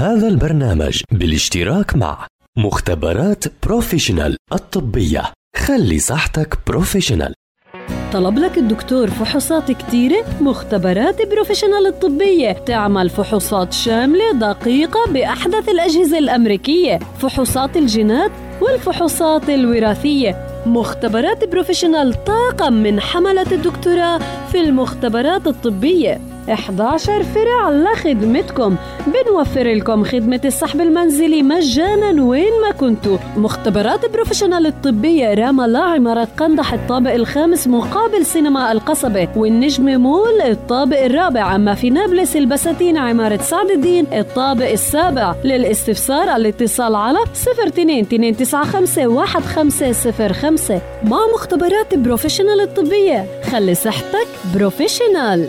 هذا 0.00 0.28
البرنامج 0.28 1.02
بالاشتراك 1.12 1.96
مع 1.96 2.26
مختبرات 2.58 3.44
Professional 3.66 4.36
الطبية. 4.52 5.22
خلي 5.56 5.98
صحتك 5.98 6.58
professional. 6.66 7.34
طلب 8.12 8.38
لك 8.38 8.58
الدكتور 8.58 9.10
فحوصات 9.10 9.72
كتيرة؟ 9.72 10.24
مختبرات 10.40 11.28
Professional 11.28 11.86
الطبية. 11.86 12.52
تعمل 12.52 13.10
فحوصات 13.10 13.72
شاملة 13.72 14.32
دقيقة 14.32 15.12
بأحدث 15.12 15.68
الأجهزة 15.68 16.18
الأمريكية. 16.18 16.98
فحوصات 16.98 17.76
الجينات 17.76 18.30
والفحوصات 18.60 19.50
الوراثية. 19.50 20.46
مختبرات 20.66 21.44
Professional 21.44 22.24
طاقم 22.24 22.72
من 22.72 23.00
حملة 23.00 23.52
الدكتوراه 23.52 24.20
في 24.52 24.60
المختبرات 24.60 25.46
الطبية. 25.46 26.20
11 26.52 27.22
فرع 27.22 27.70
لخدمتكم 27.70 28.76
بنوفر 29.06 29.72
لكم 29.72 30.04
خدمة 30.04 30.40
السحب 30.44 30.80
المنزلي 30.80 31.42
مجانا 31.42 32.22
وين 32.22 32.52
ما 32.62 32.70
كنتوا. 32.70 33.18
مختبرات 33.36 34.12
Professional 34.12 34.66
الطبية 34.66 35.34
رام 35.34 35.66
الله 35.66 35.80
عمارة 35.80 36.28
قندح 36.38 36.72
الطابق 36.72 37.12
الخامس 37.12 37.68
مقابل 37.68 38.26
سينما 38.26 38.72
القصبة. 38.72 39.28
والنجم 39.36 40.00
مول 40.00 40.40
الطابق 40.40 41.04
الرابع. 41.04 41.54
أما 41.56 41.74
في 41.74 41.90
نابلس 41.90 42.36
البساتين 42.36 42.96
عمارة 42.96 43.36
سعد 43.42 43.70
الدين 43.70 44.06
الطابق 44.12 44.70
السابع. 44.70 45.34
للاستفسار 45.44 46.36
الاتصال 46.36 46.94
على 46.94 47.18
02 47.68 48.06
295 48.12 49.18
1505 49.18 50.80
مع 51.04 51.18
مختبرات 51.34 51.94
Professional 51.94 52.60
الطبية 52.60 53.24
خلي 53.50 53.74
صحتك 53.74 54.26
بروفيشنال. 54.54 55.48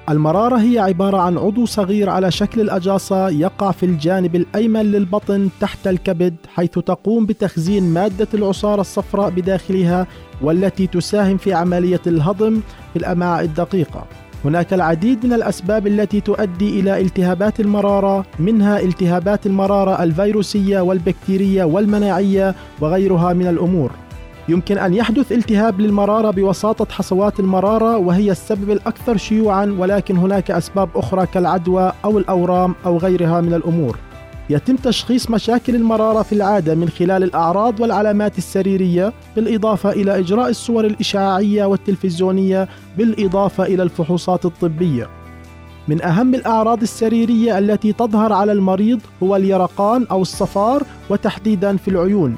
المرارة 0.11 0.57
هي 0.57 0.79
عبارة 0.79 1.17
عن 1.17 1.37
عضو 1.37 1.65
صغير 1.65 2.09
على 2.09 2.31
شكل 2.31 2.61
الأجاصة 2.61 3.29
يقع 3.29 3.71
في 3.71 3.85
الجانب 3.85 4.35
الأيمن 4.35 4.91
للبطن 4.91 5.49
تحت 5.59 5.87
الكبد 5.87 6.35
حيث 6.55 6.71
تقوم 6.71 7.25
بتخزين 7.25 7.83
مادة 7.93 8.27
العصارة 8.33 8.81
الصفراء 8.81 9.29
بداخلها 9.29 10.07
والتي 10.41 10.87
تساهم 10.87 11.37
في 11.37 11.53
عملية 11.53 12.01
الهضم 12.07 12.59
في 12.93 12.99
الأمعاء 12.99 13.43
الدقيقة. 13.45 14.05
هناك 14.45 14.73
العديد 14.73 15.25
من 15.25 15.33
الأسباب 15.33 15.87
التي 15.87 16.21
تؤدي 16.21 16.79
إلى 16.79 17.01
التهابات 17.01 17.59
المرارة 17.59 18.25
منها 18.39 18.79
التهابات 18.79 19.45
المرارة 19.45 20.03
الفيروسية 20.03 20.79
والبكتيرية 20.79 21.63
والمناعية 21.63 22.55
وغيرها 22.81 23.33
من 23.33 23.47
الأمور. 23.47 23.91
يمكن 24.49 24.77
أن 24.77 24.93
يحدث 24.93 25.31
التهاب 25.31 25.81
للمرارة 25.81 26.31
بوساطة 26.31 26.93
حصوات 26.93 27.39
المرارة 27.39 27.97
وهي 27.97 28.31
السبب 28.31 28.69
الأكثر 28.71 29.17
شيوعا 29.17 29.75
ولكن 29.79 30.17
هناك 30.17 30.51
أسباب 30.51 30.89
أخرى 30.95 31.25
كالعدوى 31.25 31.91
أو 32.05 32.17
الأورام 32.17 32.75
أو 32.85 32.97
غيرها 32.97 33.41
من 33.41 33.53
الأمور. 33.53 33.97
يتم 34.49 34.75
تشخيص 34.75 35.29
مشاكل 35.29 35.75
المرارة 35.75 36.21
في 36.21 36.33
العادة 36.35 36.75
من 36.75 36.89
خلال 36.89 37.23
الأعراض 37.23 37.79
والعلامات 37.79 38.37
السريرية 38.37 39.13
بالإضافة 39.35 39.89
إلى 39.89 40.19
إجراء 40.19 40.49
الصور 40.49 40.85
الإشعاعية 40.85 41.65
والتلفزيونية 41.65 42.67
بالإضافة 42.97 43.63
إلى 43.63 43.83
الفحوصات 43.83 44.45
الطبية. 44.45 45.09
من 45.87 46.01
أهم 46.01 46.35
الأعراض 46.35 46.81
السريرية 46.81 47.57
التي 47.57 47.93
تظهر 47.93 48.33
على 48.33 48.51
المريض 48.51 48.99
هو 49.23 49.35
اليرقان 49.35 50.05
أو 50.11 50.21
الصفار 50.21 50.83
وتحديدا 51.09 51.77
في 51.77 51.87
العيون. 51.87 52.35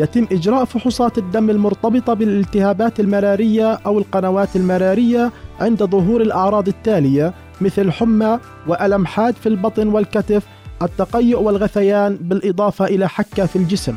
يتم 0.00 0.26
إجراء 0.32 0.64
فحوصات 0.64 1.18
الدم 1.18 1.50
المرتبطة 1.50 2.14
بالالتهابات 2.14 3.00
المرارية 3.00 3.72
أو 3.86 3.98
القنوات 3.98 4.56
المرارية 4.56 5.32
عند 5.60 5.82
ظهور 5.84 6.20
الأعراض 6.20 6.68
التالية 6.68 7.34
مثل 7.60 7.92
حمى 7.92 8.38
وألم 8.66 9.06
حاد 9.06 9.34
في 9.34 9.48
البطن 9.48 9.88
والكتف 9.88 10.46
التقيؤ 10.82 11.40
والغثيان 11.42 12.18
بالإضافة 12.20 12.84
إلى 12.84 13.08
حكة 13.08 13.46
في 13.46 13.56
الجسم. 13.56 13.96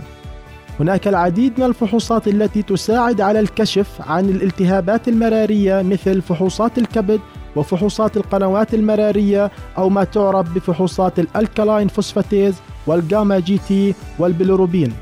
هناك 0.80 1.08
العديد 1.08 1.60
من 1.60 1.66
الفحوصات 1.66 2.28
التي 2.28 2.62
تساعد 2.62 3.22
على 3.22 3.40
الكشف 3.40 3.88
عن 4.08 4.30
الالتهابات 4.30 5.08
المرارية 5.08 5.82
مثل 5.82 6.22
فحوصات 6.22 6.78
الكبد 6.78 7.20
وفحوصات 7.56 8.18
القنوات 8.18 8.74
المرارية 8.74 9.52
أو 9.78 9.90
ما 9.90 10.04
تعرف 10.04 10.54
بفحوصات 10.54 11.20
ال 11.20 11.28
alkaline 11.28 11.88
phosphatase 11.88 12.56
وال 12.88 13.03
gamma 13.03 13.40
GT 13.40 13.94
وال 14.20 14.32
bilirubin. 14.32 14.94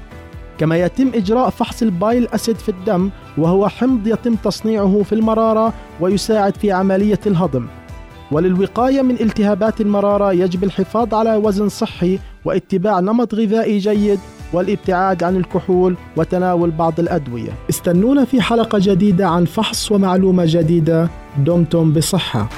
كما 0.62 0.78
يتم 0.78 1.12
إجراء 1.16 1.50
فحص 1.50 1.82
ال 1.82 1.91
bile 1.91 2.28
acid 2.28 2.56
في 2.56 2.70
الدم 2.70 3.10
وهو 3.38 3.68
حمض 3.68 4.08
يتم 4.08 4.36
تصنيعه 4.36 5.04
في 5.04 5.16
المرارة 5.16 5.74
ويساعد 6.00 6.56
في 6.56 6.72
عملية 6.72 7.20
الهضم. 7.28 7.68
وللوقاية 8.32 9.02
من 9.02 9.16
التهابات 9.22 9.82
المرارة 9.82 10.34
يجب 10.34 10.64
الحفاظ 10.64 11.14
على 11.14 11.36
وزن 11.36 11.70
صحي 11.70 12.20
واتباع 12.46 13.00
نمط 13.00 13.36
غذائي 13.36 13.78
جيد 13.78 14.20
والابتعاد 14.54 15.24
عن 15.24 15.36
الكحول 15.36 15.96
وتناول 16.18 16.72
بعض 16.72 17.00
الأدوية. 17.00 17.52
استنونا 17.70 18.26
في 18.26 18.42
حلقة 18.42 18.80
جديدة 18.82 19.28
عن 19.28 19.46
فحص 19.46 19.92
ومعلومة 19.92 20.44
جديدة. 20.48 21.10
دمتم 21.38 21.94
بصحة. 21.94 22.50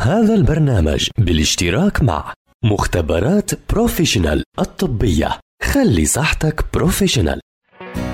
هذا 0.00 0.34
البرنامج 0.34 1.08
بالاشتراك 1.18 2.02
مع 2.02 2.32
مختبرات 2.64 3.50
Professional 3.72 4.44
الطبية. 4.58 5.28
خلي 5.62 6.04
صحتك 6.04 6.64
professional. 6.74 7.40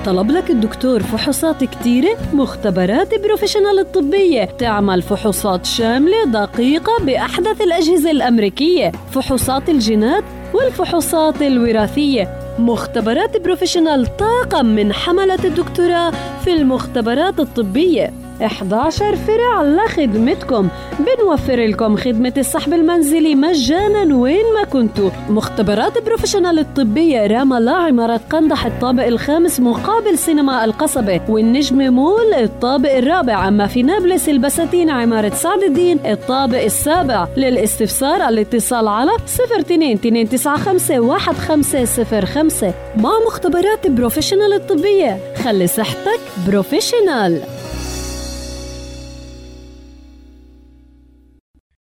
طلب 0.05 0.31
لك 0.31 0.51
الدكتور 0.51 1.03
فحوصات 1.03 1.65
كتيرة 1.65 2.17
مختبرات 2.33 3.23
Professional 3.23 3.79
الطبية. 3.79 4.45
تعمل 4.45 5.03
فحوصات 5.03 5.67
شاملة 5.67 6.25
دقيقة 6.25 7.05
بأحدث 7.05 7.61
الأجهزة 7.61 8.11
الأمريكية. 8.11 8.93
فحوصات 9.13 9.69
الجينات 9.69 10.25
والفحوصات 10.55 11.43
الوراثية. 11.43 12.57
مختبرات 12.59 13.37
Professional 13.43 14.17
طاقم 14.17 14.67
من 14.67 14.93
حملة 14.93 15.45
الدكتوراه 15.45 16.13
في 16.45 16.53
المختبرات 16.53 17.41
الطبية. 17.41 18.26
11 18.43 19.17
فرع 19.17 19.63
لخدمتكم. 19.63 20.69
بنوفر 20.99 21.67
لكم 21.67 21.97
خدمة 21.97 22.33
السحب 22.37 22.73
المنزلي 22.73 23.35
مجانا 23.35 24.17
وين 24.17 24.45
ما 24.55 24.65
كنتوا. 24.65 25.11
مختبرات 25.29 26.05
Professional 26.05 26.59
الطبية 26.59 27.27
رام 27.27 27.61
الله 27.61 27.73
عمارة 27.73 28.21
قندح 28.31 28.67
الطابق 28.67 29.07
الخامس 29.07 29.61
مقابل 29.61 30.19
سينما 30.19 30.65
القصبة. 30.65 31.21
والنجم 31.29 31.95
مول 31.95 32.35
الطابق 32.35 32.97
الرابع. 32.97 33.49
أما 33.49 33.67
في 33.67 33.83
نابلس 33.83 34.29
البساتين 34.29 34.91
عمارة 34.91 35.35
سعد 35.35 35.63
الدين 35.63 35.99
الطابق 36.07 36.63
السابع. 36.63 37.27
للاستفسار 37.37 38.29
الاتصال 38.29 38.89
على 38.89 39.11
02 39.27 39.99
295 40.05 41.17
1505 41.17 42.75
مع 42.97 43.11
مختبرات 43.27 43.87
Professional 43.87 44.53
الطبية. 44.53 45.19
خلي 45.45 45.67
صحتك 45.67 46.21
بروفيشنال. 46.47 47.56